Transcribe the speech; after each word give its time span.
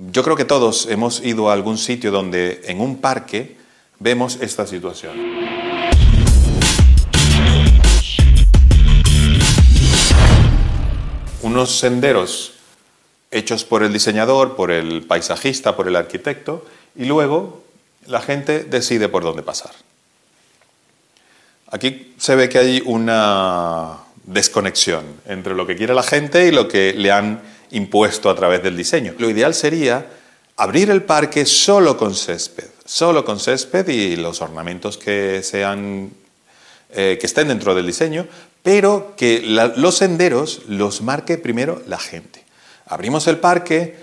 Yo 0.00 0.22
creo 0.22 0.36
que 0.36 0.44
todos 0.44 0.86
hemos 0.86 1.24
ido 1.24 1.50
a 1.50 1.54
algún 1.54 1.76
sitio 1.76 2.12
donde 2.12 2.60
en 2.66 2.80
un 2.80 3.00
parque 3.00 3.56
vemos 3.98 4.38
esta 4.40 4.64
situación. 4.64 5.16
Unos 11.42 11.80
senderos 11.80 12.52
hechos 13.32 13.64
por 13.64 13.82
el 13.82 13.92
diseñador, 13.92 14.54
por 14.54 14.70
el 14.70 15.02
paisajista, 15.02 15.74
por 15.74 15.88
el 15.88 15.96
arquitecto, 15.96 16.64
y 16.94 17.06
luego 17.06 17.64
la 18.06 18.20
gente 18.20 18.62
decide 18.62 19.08
por 19.08 19.24
dónde 19.24 19.42
pasar. 19.42 19.72
Aquí 21.72 22.14
se 22.18 22.36
ve 22.36 22.48
que 22.48 22.58
hay 22.58 22.82
una 22.86 23.96
desconexión 24.22 25.04
entre 25.26 25.56
lo 25.56 25.66
que 25.66 25.74
quiere 25.74 25.92
la 25.92 26.04
gente 26.04 26.46
y 26.46 26.52
lo 26.52 26.68
que 26.68 26.94
le 26.94 27.10
han 27.10 27.47
impuesto 27.70 28.30
a 28.30 28.34
través 28.34 28.62
del 28.62 28.76
diseño. 28.76 29.14
Lo 29.18 29.28
ideal 29.28 29.54
sería 29.54 30.06
abrir 30.56 30.90
el 30.90 31.02
parque 31.02 31.46
solo 31.46 31.96
con 31.96 32.14
césped, 32.14 32.68
solo 32.84 33.24
con 33.24 33.38
césped 33.38 33.88
y 33.88 34.16
los 34.16 34.42
ornamentos 34.42 34.98
que 34.98 35.42
sean 35.42 36.10
eh, 36.90 37.16
que 37.20 37.26
estén 37.26 37.48
dentro 37.48 37.74
del 37.74 37.86
diseño, 37.86 38.26
pero 38.62 39.14
que 39.16 39.42
los 39.42 39.96
senderos 39.96 40.62
los 40.66 41.00
marque 41.02 41.38
primero 41.38 41.82
la 41.86 41.98
gente. 41.98 42.44
Abrimos 42.86 43.26
el 43.26 43.38
parque, 43.38 43.96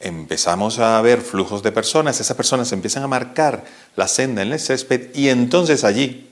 empezamos 0.00 0.78
a 0.78 1.00
ver 1.02 1.20
flujos 1.20 1.62
de 1.62 1.72
personas, 1.72 2.18
esas 2.20 2.36
personas 2.36 2.72
empiezan 2.72 3.04
a 3.04 3.08
marcar 3.08 3.64
la 3.94 4.08
senda 4.08 4.42
en 4.42 4.52
el 4.52 4.58
césped 4.58 5.14
y 5.14 5.28
entonces 5.28 5.84
allí 5.84 6.30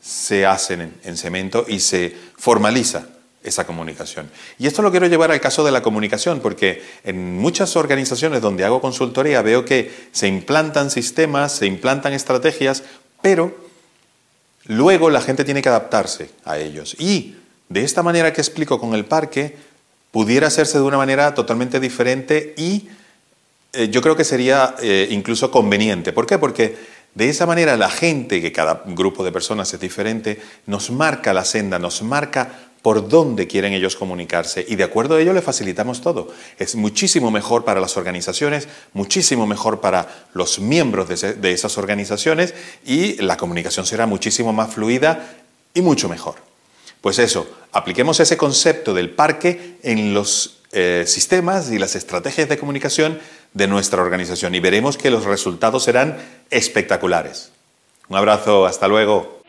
se 0.00 0.46
hacen 0.46 0.94
en 1.04 1.16
cemento 1.16 1.64
y 1.68 1.80
se 1.80 2.16
formaliza 2.36 3.06
esa 3.42 3.66
comunicación. 3.66 4.30
Y 4.58 4.66
esto 4.66 4.82
lo 4.82 4.90
quiero 4.90 5.06
llevar 5.06 5.30
al 5.30 5.40
caso 5.40 5.64
de 5.64 5.72
la 5.72 5.82
comunicación, 5.82 6.40
porque 6.40 6.82
en 7.04 7.38
muchas 7.38 7.76
organizaciones 7.76 8.42
donde 8.42 8.64
hago 8.64 8.80
consultoría 8.80 9.42
veo 9.42 9.64
que 9.64 9.90
se 10.12 10.28
implantan 10.28 10.90
sistemas, 10.90 11.52
se 11.52 11.66
implantan 11.66 12.12
estrategias, 12.12 12.82
pero 13.22 13.54
luego 14.66 15.10
la 15.10 15.20
gente 15.22 15.44
tiene 15.44 15.62
que 15.62 15.68
adaptarse 15.68 16.30
a 16.44 16.58
ellos. 16.58 16.96
Y 16.98 17.36
de 17.68 17.82
esta 17.82 18.02
manera 18.02 18.32
que 18.32 18.40
explico 18.40 18.78
con 18.78 18.94
el 18.94 19.04
parque, 19.04 19.56
pudiera 20.10 20.48
hacerse 20.48 20.78
de 20.78 20.84
una 20.84 20.96
manera 20.96 21.34
totalmente 21.34 21.80
diferente 21.80 22.54
y 22.56 22.88
eh, 23.72 23.88
yo 23.88 24.02
creo 24.02 24.16
que 24.16 24.24
sería 24.24 24.74
eh, 24.82 25.08
incluso 25.10 25.50
conveniente. 25.50 26.12
¿Por 26.12 26.26
qué? 26.26 26.38
Porque 26.38 26.76
de 27.14 27.28
esa 27.28 27.46
manera 27.46 27.76
la 27.76 27.90
gente, 27.90 28.40
que 28.40 28.52
cada 28.52 28.82
grupo 28.86 29.24
de 29.24 29.32
personas 29.32 29.72
es 29.72 29.80
diferente, 29.80 30.40
nos 30.66 30.90
marca 30.90 31.32
la 31.32 31.44
senda, 31.44 31.78
nos 31.78 32.02
marca 32.02 32.69
por 32.82 33.08
dónde 33.08 33.46
quieren 33.46 33.72
ellos 33.72 33.96
comunicarse 33.96 34.64
y 34.66 34.76
de 34.76 34.84
acuerdo 34.84 35.16
a 35.16 35.20
ello 35.20 35.32
le 35.32 35.42
facilitamos 35.42 36.00
todo. 36.00 36.28
Es 36.58 36.74
muchísimo 36.74 37.30
mejor 37.30 37.64
para 37.64 37.80
las 37.80 37.96
organizaciones, 37.96 38.68
muchísimo 38.92 39.46
mejor 39.46 39.80
para 39.80 40.26
los 40.32 40.58
miembros 40.58 41.08
de, 41.08 41.52
esas 41.52 41.76
organizaciones 41.78 42.54
y 42.84 43.16
la 43.22 43.36
comunicación 43.36 43.86
será 43.86 44.06
muchísimo 44.06 44.52
más 44.52 44.74
fluida 44.74 45.36
y 45.74 45.82
mucho 45.82 46.08
mejor. 46.08 46.36
Pues 47.00 47.18
eso, 47.18 47.46
apliquemos 47.72 48.20
ese 48.20 48.36
concepto 48.36 48.94
del 48.94 49.10
parque 49.10 49.76
en 49.82 50.14
los 50.14 50.60
eh, 50.72 51.04
sistemas 51.06 51.70
y 51.70 51.78
las 51.78 51.96
estrategias 51.96 52.48
de 52.48 52.58
comunicación 52.58 53.18
de 53.52 53.66
nuestra 53.66 54.02
organización 54.02 54.54
y 54.54 54.60
veremos 54.60 54.96
que 54.96 55.10
los 55.10 55.24
resultados 55.24 55.84
serán 55.84 56.16
espectaculares. 56.50 57.50
Un 58.08 58.16
abrazo, 58.16 58.66
hasta 58.66 58.88
luego. 58.88 59.39